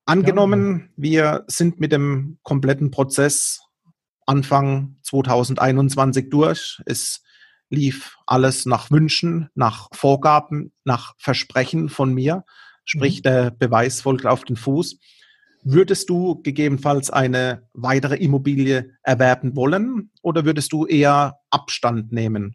Angenommen, 0.05 0.91
wir 0.97 1.45
sind 1.47 1.81
mit 1.81 1.93
dem 1.93 2.39
kompletten 2.43 2.91
Prozess 2.91 3.61
Anfang 4.31 4.97
2021 5.03 6.31
durch. 6.31 6.81
Es 6.87 7.23
lief 7.69 8.17
alles 8.27 8.65
nach 8.65 8.93
Wünschen, 8.93 9.49
nach 9.57 9.89
Vorgaben, 9.93 10.73
nach 10.85 11.15
Versprechen 11.19 11.89
von 11.89 12.15
mir. 12.15 12.45
Sprich, 12.85 13.19
mhm. 13.19 13.23
der 13.23 13.51
Beweis 13.51 14.01
folgt 14.01 14.27
auf 14.27 14.45
den 14.45 14.55
Fuß. 14.55 14.99
Würdest 15.65 16.09
du 16.09 16.41
gegebenenfalls 16.43 17.11
eine 17.11 17.69
weitere 17.75 18.17
Immobilie 18.17 18.93
erwerben 19.03 19.57
wollen 19.57 20.13
oder 20.23 20.45
würdest 20.45 20.73
du 20.73 20.87
eher 20.87 21.41
Abstand 21.51 22.13
nehmen? 22.13 22.55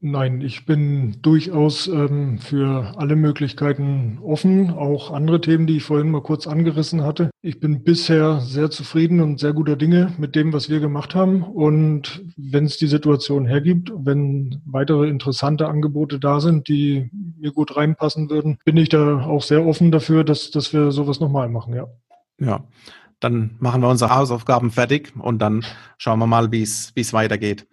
Nein, 0.00 0.42
ich 0.42 0.66
bin 0.66 1.22
durchaus 1.22 1.88
ähm, 1.88 2.38
für 2.38 2.92
alle 2.98 3.16
Möglichkeiten 3.16 4.18
offen, 4.22 4.70
auch 4.70 5.10
andere 5.10 5.40
Themen, 5.40 5.66
die 5.66 5.78
ich 5.78 5.84
vorhin 5.84 6.10
mal 6.10 6.20
kurz 6.20 6.46
angerissen 6.46 7.02
hatte. 7.02 7.30
Ich 7.40 7.60
bin 7.60 7.82
bisher 7.82 8.40
sehr 8.40 8.70
zufrieden 8.70 9.20
und 9.20 9.40
sehr 9.40 9.54
guter 9.54 9.74
Dinge 9.74 10.12
mit 10.18 10.36
dem, 10.36 10.52
was 10.52 10.68
wir 10.68 10.80
gemacht 10.80 11.14
haben. 11.14 11.42
Und 11.42 12.22
wenn 12.36 12.66
es 12.66 12.76
die 12.76 12.88
Situation 12.88 13.46
hergibt, 13.46 13.90
wenn 13.96 14.60
weitere 14.66 15.08
interessante 15.08 15.66
Angebote 15.66 16.18
da 16.18 16.40
sind, 16.40 16.68
die 16.68 17.10
mir 17.38 17.52
gut 17.52 17.74
reinpassen 17.74 18.28
würden, 18.28 18.58
bin 18.66 18.76
ich 18.76 18.90
da 18.90 19.24
auch 19.24 19.42
sehr 19.42 19.64
offen 19.64 19.90
dafür, 19.90 20.24
dass, 20.24 20.50
dass 20.50 20.74
wir 20.74 20.92
sowas 20.92 21.20
nochmal 21.20 21.48
machen, 21.48 21.74
ja. 21.74 21.86
Ja, 22.38 22.64
dann 23.18 23.56
machen 23.60 23.80
wir 23.80 23.88
unsere 23.88 24.14
Hausaufgaben 24.14 24.70
fertig 24.70 25.14
und 25.18 25.38
dann 25.38 25.64
schauen 25.96 26.18
wir 26.18 26.26
mal, 26.26 26.52
wie 26.52 26.62
es 26.62 27.12
weitergeht. 27.14 27.66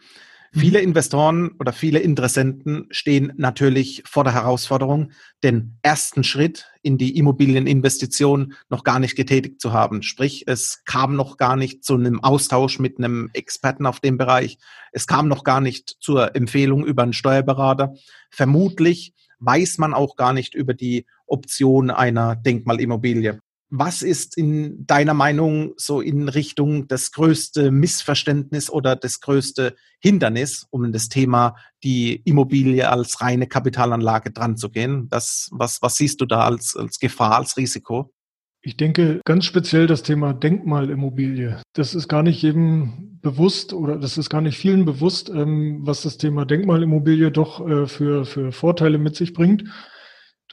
Viele 0.55 0.79
mhm. 0.79 0.89
Investoren 0.89 1.51
oder 1.59 1.73
viele 1.73 1.99
Interessenten 1.99 2.87
stehen 2.91 3.33
natürlich 3.37 4.03
vor 4.05 4.23
der 4.23 4.33
Herausforderung, 4.33 5.11
den 5.43 5.79
ersten 5.81 6.23
Schritt 6.23 6.67
in 6.83 6.99
die 6.99 7.17
Immobilieninvestition 7.17 8.53
noch 8.69 8.83
gar 8.83 8.99
nicht 8.99 9.15
getätigt 9.15 9.59
zu 9.59 9.73
haben. 9.73 10.03
Sprich, 10.03 10.43
es 10.45 10.83
kam 10.85 11.15
noch 11.15 11.37
gar 11.37 11.55
nicht 11.55 11.83
zu 11.83 11.95
einem 11.95 12.23
Austausch 12.23 12.77
mit 12.77 12.99
einem 12.99 13.31
Experten 13.33 13.87
auf 13.87 13.99
dem 13.99 14.17
Bereich. 14.17 14.59
Es 14.91 15.07
kam 15.07 15.27
noch 15.27 15.43
gar 15.43 15.59
nicht 15.59 15.97
zur 15.99 16.35
Empfehlung 16.35 16.85
über 16.85 17.01
einen 17.01 17.13
Steuerberater. 17.13 17.95
Vermutlich 18.29 19.13
weiß 19.39 19.79
man 19.79 19.95
auch 19.95 20.15
gar 20.15 20.33
nicht 20.33 20.53
über 20.53 20.75
die 20.75 21.07
Option 21.25 21.89
einer 21.89 22.35
Denkmalimmobilie. 22.35 23.39
Was 23.75 24.03
ist 24.03 24.37
in 24.37 24.85
deiner 24.85 25.15
Meinung 25.15 25.73
so 25.77 25.99
in 25.99 26.29
Richtung 26.29 26.87
das 26.87 27.11
größte 27.11 27.71
Missverständnis 27.71 28.69
oder 28.69 28.95
das 28.95 29.19
größte 29.19 29.75
Hindernis, 29.99 30.67
um 30.69 30.91
das 30.91 31.09
Thema 31.09 31.55
die 31.83 32.21
Immobilie 32.23 32.87
als 32.87 33.19
reine 33.19 33.47
Kapitalanlage 33.47 34.29
dran 34.29 34.57
zu 34.57 34.69
gehen? 34.69 35.09
Das, 35.09 35.49
was, 35.51 35.81
was 35.81 35.95
siehst 35.95 36.21
du 36.21 36.27
da 36.27 36.41
als, 36.41 36.75
als 36.75 36.99
Gefahr, 36.99 37.37
als 37.37 37.57
Risiko? 37.57 38.13
Ich 38.61 38.77
denke 38.77 39.21
ganz 39.25 39.45
speziell 39.45 39.87
das 39.87 40.03
Thema 40.03 40.35
Denkmalimmobilie. 40.35 41.59
Das 41.73 41.95
ist 41.95 42.07
gar 42.07 42.21
nicht 42.21 42.43
jedem 42.43 43.17
bewusst 43.23 43.73
oder 43.73 43.97
das 43.97 44.19
ist 44.19 44.29
gar 44.29 44.41
nicht 44.41 44.59
vielen 44.59 44.85
bewusst, 44.85 45.29
ähm, 45.29 45.79
was 45.81 46.03
das 46.03 46.19
Thema 46.19 46.45
Denkmalimmobilie 46.45 47.31
doch 47.31 47.67
äh, 47.67 47.87
für, 47.87 48.23
für 48.25 48.51
Vorteile 48.51 48.99
mit 48.99 49.15
sich 49.15 49.33
bringt. 49.33 49.63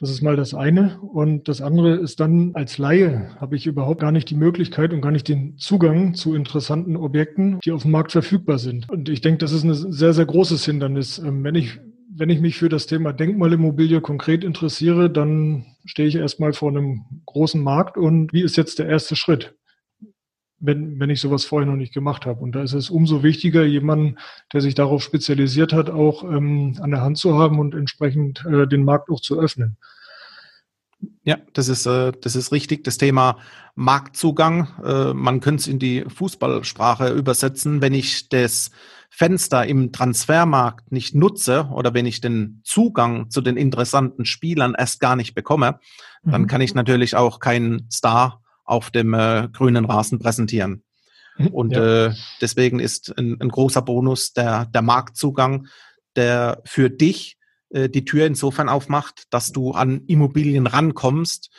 Das 0.01 0.09
ist 0.09 0.23
mal 0.23 0.35
das 0.35 0.55
eine. 0.55 0.99
Und 0.99 1.47
das 1.47 1.61
andere 1.61 1.93
ist 1.93 2.19
dann, 2.19 2.51
als 2.55 2.79
Laie 2.79 3.29
habe 3.39 3.55
ich 3.55 3.67
überhaupt 3.67 4.01
gar 4.01 4.11
nicht 4.11 4.31
die 4.31 4.35
Möglichkeit 4.35 4.93
und 4.93 5.01
gar 5.01 5.11
nicht 5.11 5.27
den 5.27 5.57
Zugang 5.57 6.15
zu 6.15 6.33
interessanten 6.33 6.97
Objekten, 6.97 7.59
die 7.63 7.71
auf 7.71 7.83
dem 7.83 7.91
Markt 7.91 8.11
verfügbar 8.11 8.57
sind. 8.57 8.89
Und 8.89 9.09
ich 9.09 9.21
denke, 9.21 9.37
das 9.37 9.51
ist 9.51 9.63
ein 9.63 9.75
sehr, 9.75 10.13
sehr 10.13 10.25
großes 10.25 10.65
Hindernis. 10.65 11.19
Ähm, 11.19 11.43
wenn 11.43 11.53
ich, 11.53 11.79
wenn 12.09 12.31
ich 12.31 12.41
mich 12.41 12.57
für 12.57 12.67
das 12.67 12.87
Thema 12.87 13.13
Denkmalimmobilie 13.13 14.01
konkret 14.01 14.43
interessiere, 14.43 15.07
dann 15.11 15.67
stehe 15.85 16.07
ich 16.07 16.15
erstmal 16.15 16.53
vor 16.53 16.69
einem 16.69 17.03
großen 17.27 17.61
Markt 17.61 17.95
und 17.95 18.33
wie 18.33 18.41
ist 18.41 18.57
jetzt 18.57 18.79
der 18.79 18.87
erste 18.87 19.15
Schritt? 19.15 19.53
Wenn, 20.61 20.99
wenn 20.99 21.09
ich 21.09 21.19
sowas 21.19 21.43
vorher 21.43 21.69
noch 21.69 21.75
nicht 21.75 21.93
gemacht 21.93 22.25
habe. 22.25 22.39
Und 22.39 22.53
da 22.53 22.61
ist 22.61 22.73
es 22.73 22.89
umso 22.89 23.23
wichtiger, 23.23 23.63
jemanden, 23.65 24.17
der 24.53 24.61
sich 24.61 24.75
darauf 24.75 25.03
spezialisiert 25.03 25.73
hat, 25.73 25.89
auch 25.89 26.23
ähm, 26.23 26.77
an 26.81 26.91
der 26.91 27.01
Hand 27.01 27.17
zu 27.17 27.37
haben 27.37 27.59
und 27.59 27.73
entsprechend 27.73 28.45
äh, 28.45 28.67
den 28.67 28.83
Markt 28.83 29.09
auch 29.09 29.19
zu 29.19 29.39
öffnen. 29.39 29.77
Ja, 31.23 31.37
das 31.53 31.67
ist, 31.67 31.85
äh, 31.87 32.11
das 32.21 32.35
ist 32.35 32.51
richtig. 32.51 32.83
Das 32.83 32.97
Thema 32.97 33.37
Marktzugang, 33.75 34.67
äh, 34.83 35.13
man 35.13 35.39
könnte 35.39 35.61
es 35.61 35.67
in 35.67 35.79
die 35.79 36.05
Fußballsprache 36.07 37.09
übersetzen. 37.09 37.81
Wenn 37.81 37.93
ich 37.93 38.29
das 38.29 38.71
Fenster 39.09 39.65
im 39.65 39.91
Transfermarkt 39.91 40.91
nicht 40.91 41.15
nutze 41.15 41.69
oder 41.71 41.93
wenn 41.93 42.05
ich 42.05 42.21
den 42.21 42.61
Zugang 42.63 43.29
zu 43.29 43.41
den 43.41 43.57
interessanten 43.57 44.25
Spielern 44.25 44.75
erst 44.77 44.99
gar 44.99 45.15
nicht 45.15 45.33
bekomme, 45.33 45.79
mhm. 46.23 46.31
dann 46.31 46.47
kann 46.47 46.61
ich 46.61 46.75
natürlich 46.75 47.15
auch 47.15 47.39
keinen 47.39 47.89
Star 47.91 48.41
auf 48.63 48.91
dem 48.91 49.13
äh, 49.13 49.49
grünen 49.51 49.85
Rasen 49.85 50.19
präsentieren. 50.19 50.83
Mhm, 51.37 51.47
Und 51.47 51.71
ja. 51.73 52.07
äh, 52.07 52.13
deswegen 52.41 52.79
ist 52.79 53.17
ein, 53.17 53.39
ein, 53.39 53.49
großer 53.49 53.81
Bonus 53.81 54.33
der, 54.33 54.65
der 54.65 54.81
Marktzugang, 54.81 55.67
der 56.15 56.61
für 56.65 56.89
dich 56.89 57.37
äh, 57.69 57.89
die 57.89 58.05
Tür 58.05 58.25
insofern 58.25 58.69
aufmacht, 58.69 59.25
dass 59.31 59.51
du 59.51 59.71
an 59.71 60.03
Immobilien 60.07 60.67
rankommst, 60.67 61.49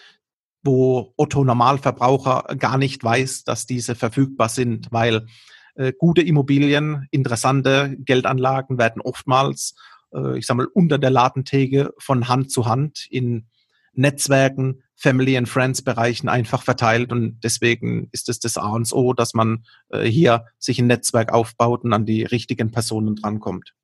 wo 0.62 1.12
Otto 1.16 1.44
Normalverbraucher 1.44 2.54
gar 2.56 2.78
nicht 2.78 3.02
weiß, 3.02 3.44
dass 3.44 3.66
diese 3.66 3.94
verfügbar 3.94 4.48
sind, 4.48 4.88
weil 4.90 5.26
äh, 5.74 5.92
gute 5.96 6.22
Immobilien, 6.22 7.08
interessante 7.10 7.96
Geldanlagen 7.98 8.78
werden 8.78 9.02
oftmals, 9.02 9.74
äh, 10.14 10.38
ich 10.38 10.46
sag 10.46 10.56
mal, 10.56 10.66
unter 10.66 10.98
der 10.98 11.10
Ladentheke 11.10 11.92
von 11.98 12.28
Hand 12.28 12.52
zu 12.52 12.66
Hand 12.66 13.06
in 13.10 13.46
Netzwerken, 13.94 14.82
Family 14.94 15.36
and 15.36 15.48
Friends 15.48 15.82
Bereichen 15.82 16.28
einfach 16.28 16.62
verteilt 16.62 17.12
und 17.12 17.40
deswegen 17.42 18.08
ist 18.12 18.28
es 18.28 18.38
das 18.38 18.56
A 18.56 18.70
und 18.70 18.92
O, 18.92 19.12
dass 19.12 19.34
man 19.34 19.64
äh, 19.90 20.04
hier 20.04 20.46
sich 20.58 20.78
ein 20.78 20.86
Netzwerk 20.86 21.32
aufbaut 21.32 21.84
und 21.84 21.92
an 21.92 22.06
die 22.06 22.24
richtigen 22.24 22.70
Personen 22.70 23.16
drankommt. 23.16 23.74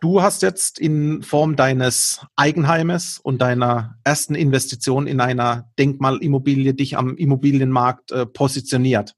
Du 0.00 0.20
hast 0.20 0.42
jetzt 0.42 0.78
in 0.78 1.22
Form 1.22 1.56
deines 1.56 2.20
Eigenheimes 2.36 3.18
und 3.18 3.40
deiner 3.40 3.96
ersten 4.04 4.34
Investition 4.34 5.06
in 5.06 5.20
einer 5.20 5.70
Denkmalimmobilie 5.78 6.74
dich 6.74 6.98
am 6.98 7.16
Immobilienmarkt 7.16 8.12
äh, 8.12 8.26
positioniert. 8.26 9.14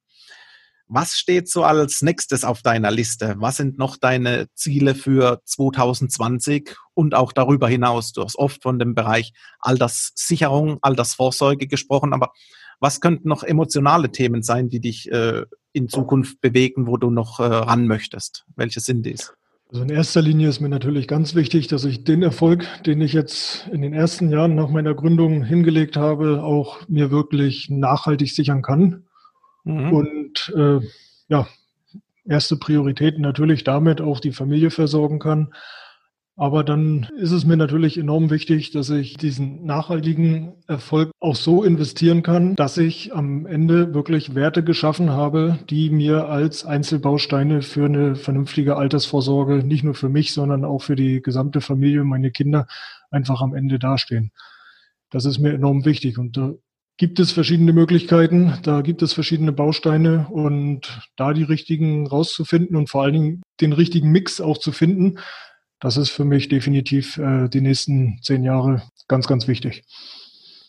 Was 0.90 1.18
steht 1.18 1.50
so 1.50 1.64
als 1.64 2.00
nächstes 2.00 2.44
auf 2.44 2.62
deiner 2.62 2.90
Liste? 2.90 3.34
Was 3.38 3.58
sind 3.58 3.76
noch 3.76 3.98
deine 3.98 4.46
Ziele 4.54 4.94
für 4.94 5.42
2020 5.44 6.74
und 6.94 7.14
auch 7.14 7.32
darüber 7.32 7.68
hinaus? 7.68 8.12
Du 8.12 8.22
hast 8.22 8.36
oft 8.36 8.62
von 8.62 8.78
dem 8.78 8.94
Bereich 8.94 9.34
Alterssicherung, 9.60 10.78
Altersvorsorge 10.80 11.66
gesprochen, 11.66 12.14
aber 12.14 12.32
was 12.80 13.02
könnten 13.02 13.28
noch 13.28 13.42
emotionale 13.42 14.10
Themen 14.10 14.42
sein, 14.42 14.70
die 14.70 14.80
dich 14.80 15.12
äh, 15.12 15.44
in 15.74 15.88
Zukunft 15.90 16.40
bewegen, 16.40 16.86
wo 16.86 16.96
du 16.96 17.10
noch 17.10 17.38
äh, 17.38 17.44
ran 17.44 17.86
möchtest? 17.86 18.46
Welche 18.56 18.80
sind 18.80 19.04
dies? 19.04 19.34
Also 19.70 19.82
in 19.82 19.90
erster 19.90 20.22
Linie 20.22 20.48
ist 20.48 20.60
mir 20.60 20.70
natürlich 20.70 21.06
ganz 21.06 21.34
wichtig, 21.34 21.66
dass 21.66 21.84
ich 21.84 22.02
den 22.02 22.22
Erfolg, 22.22 22.64
den 22.86 23.02
ich 23.02 23.12
jetzt 23.12 23.68
in 23.70 23.82
den 23.82 23.92
ersten 23.92 24.30
Jahren 24.30 24.54
nach 24.54 24.70
meiner 24.70 24.94
Gründung 24.94 25.44
hingelegt 25.44 25.98
habe, 25.98 26.42
auch 26.42 26.88
mir 26.88 27.10
wirklich 27.10 27.68
nachhaltig 27.68 28.32
sichern 28.32 28.62
kann. 28.62 29.04
Mhm. 29.64 29.92
Und 29.92 30.54
äh, 30.56 30.80
ja, 31.28 31.46
erste 32.28 32.56
Priorität 32.56 33.18
natürlich 33.18 33.64
damit 33.64 34.00
auch 34.00 34.20
die 34.20 34.32
Familie 34.32 34.70
versorgen 34.70 35.18
kann. 35.18 35.52
Aber 36.40 36.62
dann 36.62 37.08
ist 37.16 37.32
es 37.32 37.44
mir 37.44 37.56
natürlich 37.56 37.98
enorm 37.98 38.30
wichtig, 38.30 38.70
dass 38.70 38.90
ich 38.90 39.16
diesen 39.16 39.64
nachhaltigen 39.66 40.52
Erfolg 40.68 41.10
auch 41.18 41.34
so 41.34 41.64
investieren 41.64 42.22
kann, 42.22 42.54
dass 42.54 42.78
ich 42.78 43.12
am 43.12 43.44
Ende 43.44 43.92
wirklich 43.92 44.36
Werte 44.36 44.62
geschaffen 44.62 45.10
habe, 45.10 45.58
die 45.68 45.90
mir 45.90 46.28
als 46.28 46.64
Einzelbausteine 46.64 47.62
für 47.62 47.86
eine 47.86 48.14
vernünftige 48.14 48.76
Altersvorsorge, 48.76 49.64
nicht 49.64 49.82
nur 49.82 49.94
für 49.94 50.08
mich, 50.08 50.32
sondern 50.32 50.64
auch 50.64 50.78
für 50.78 50.94
die 50.94 51.22
gesamte 51.22 51.60
Familie, 51.60 52.04
meine 52.04 52.30
Kinder, 52.30 52.68
einfach 53.10 53.42
am 53.42 53.52
Ende 53.52 53.80
dastehen. 53.80 54.30
Das 55.10 55.24
ist 55.24 55.40
mir 55.40 55.52
enorm 55.52 55.84
wichtig. 55.84 56.18
Und 56.18 56.36
gibt 56.98 57.20
es 57.20 57.30
verschiedene 57.30 57.72
Möglichkeiten, 57.72 58.58
da 58.64 58.82
gibt 58.82 59.02
es 59.02 59.12
verschiedene 59.12 59.52
Bausteine 59.52 60.26
und 60.30 61.00
da 61.16 61.32
die 61.32 61.44
richtigen 61.44 62.08
rauszufinden 62.08 62.76
und 62.76 62.90
vor 62.90 63.04
allen 63.04 63.12
Dingen 63.12 63.42
den 63.60 63.72
richtigen 63.72 64.10
Mix 64.10 64.40
auch 64.40 64.58
zu 64.58 64.72
finden, 64.72 65.18
das 65.80 65.96
ist 65.96 66.10
für 66.10 66.24
mich 66.24 66.48
definitiv 66.48 67.16
äh, 67.18 67.48
die 67.48 67.60
nächsten 67.60 68.18
zehn 68.22 68.42
Jahre 68.42 68.82
ganz, 69.06 69.28
ganz 69.28 69.46
wichtig. 69.46 69.84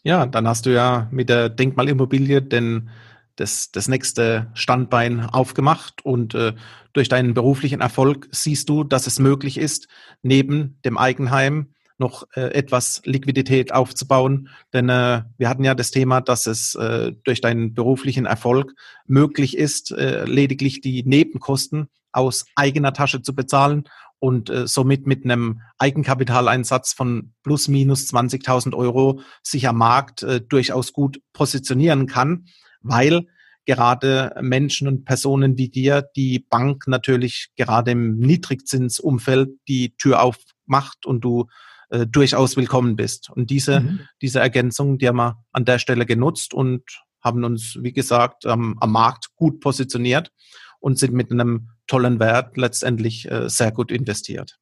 Ja, 0.03 0.27
dann 0.27 0.47
hast 0.47 0.67
du 0.67 0.73
ja 0.73 1.07
mit 1.11 1.29
der 1.29 1.49
Denkmalimmobilie 1.49 2.43
den, 2.43 2.89
das, 3.35 3.71
das 3.71 3.87
nächste 3.87 4.51
Standbein 4.53 5.21
aufgemacht 5.21 6.05
und 6.05 6.35
äh, 6.35 6.53
durch 6.93 7.09
deinen 7.09 7.33
beruflichen 7.33 7.81
Erfolg 7.81 8.27
siehst 8.31 8.69
du, 8.69 8.83
dass 8.83 9.07
es 9.07 9.17
möglich 9.17 9.57
ist, 9.57 9.87
neben 10.21 10.77
dem 10.85 10.97
Eigenheim 10.97 11.73
noch 11.99 12.23
äh, 12.35 12.53
etwas 12.53 13.01
Liquidität 13.05 13.73
aufzubauen. 13.73 14.49
Denn 14.73 14.89
äh, 14.89 15.23
wir 15.37 15.49
hatten 15.49 15.63
ja 15.63 15.75
das 15.75 15.91
Thema, 15.91 16.21
dass 16.21 16.47
es 16.47 16.75
äh, 16.75 17.13
durch 17.23 17.41
deinen 17.41 17.73
beruflichen 17.73 18.25
Erfolg 18.25 18.73
möglich 19.05 19.57
ist, 19.57 19.91
äh, 19.91 20.25
lediglich 20.25 20.81
die 20.81 21.03
Nebenkosten 21.03 21.89
aus 22.11 22.45
eigener 22.55 22.93
Tasche 22.93 23.21
zu 23.21 23.35
bezahlen 23.35 23.83
und 24.19 24.49
äh, 24.49 24.67
somit 24.67 25.07
mit 25.07 25.23
einem 25.23 25.61
Eigenkapitaleinsatz 25.77 26.93
von 26.93 27.33
plus 27.43 27.67
minus 27.67 28.07
20.000 28.11 28.75
Euro 28.75 29.21
sich 29.41 29.67
am 29.67 29.77
Markt 29.77 30.23
äh, 30.23 30.41
durchaus 30.41 30.93
gut 30.93 31.21
positionieren 31.33 32.05
kann, 32.05 32.45
weil 32.81 33.27
gerade 33.65 34.35
Menschen 34.41 34.87
und 34.87 35.05
Personen 35.05 35.57
wie 35.57 35.69
dir 35.69 36.01
die 36.15 36.39
Bank 36.39 36.87
natürlich 36.87 37.49
gerade 37.55 37.91
im 37.91 38.17
Niedrigzinsumfeld 38.17 39.51
die 39.67 39.95
Tür 39.95 40.21
aufmacht 40.23 41.05
und 41.05 41.21
du 41.21 41.47
äh, 41.89 42.05
durchaus 42.07 42.57
willkommen 42.57 42.95
bist. 42.95 43.29
Und 43.29 43.49
diese, 43.49 43.81
mhm. 43.81 44.01
diese 44.21 44.39
Ergänzung, 44.39 44.97
die 44.97 45.07
haben 45.07 45.17
wir 45.17 45.43
an 45.51 45.65
der 45.65 45.79
Stelle 45.79 46.05
genutzt 46.05 46.53
und 46.53 46.83
haben 47.21 47.43
uns, 47.43 47.77
wie 47.81 47.93
gesagt, 47.93 48.45
ähm, 48.45 48.77
am 48.79 48.91
Markt 48.91 49.35
gut 49.35 49.59
positioniert 49.59 50.31
und 50.79 50.97
sind 50.97 51.13
mit 51.13 51.31
einem 51.31 51.69
tollen 51.87 52.19
Wert 52.19 52.57
letztendlich 52.57 53.29
äh, 53.29 53.49
sehr 53.49 53.71
gut 53.71 53.91
investiert. 53.91 54.59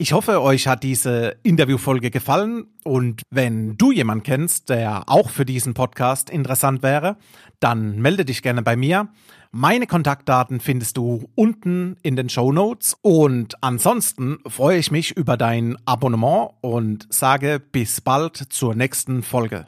Ich 0.00 0.12
hoffe, 0.12 0.40
euch 0.40 0.68
hat 0.68 0.84
diese 0.84 1.38
Interviewfolge 1.42 2.12
gefallen 2.12 2.66
und 2.84 3.22
wenn 3.30 3.76
du 3.76 3.90
jemanden 3.90 4.22
kennst, 4.22 4.68
der 4.68 5.08
auch 5.08 5.28
für 5.28 5.44
diesen 5.44 5.74
Podcast 5.74 6.30
interessant 6.30 6.84
wäre, 6.84 7.16
dann 7.58 7.98
melde 7.98 8.24
dich 8.24 8.42
gerne 8.42 8.62
bei 8.62 8.76
mir. 8.76 9.08
Meine 9.50 9.86
Kontaktdaten 9.86 10.60
findest 10.60 10.98
du 10.98 11.30
unten 11.34 11.96
in 12.02 12.16
den 12.16 12.28
Show 12.28 12.52
Notes 12.52 12.96
und 13.00 13.62
ansonsten 13.62 14.38
freue 14.46 14.78
ich 14.78 14.90
mich 14.90 15.16
über 15.16 15.38
dein 15.38 15.76
Abonnement 15.86 16.50
und 16.60 17.06
sage 17.08 17.58
bis 17.58 18.02
bald 18.02 18.36
zur 18.36 18.74
nächsten 18.74 19.22
Folge. 19.22 19.66